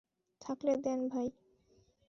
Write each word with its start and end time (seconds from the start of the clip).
থাকলে 0.41 0.73
দেন, 0.77 0.99
ভাই। 1.07 1.27